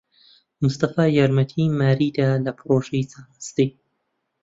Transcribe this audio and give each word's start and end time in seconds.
مستەفا 0.61 1.05
یارمەتیی 1.17 1.73
ماریی 1.79 2.15
دا 2.17 2.29
لە 2.45 2.51
پرۆژەی 2.59 3.09
زانستی. 3.11 3.69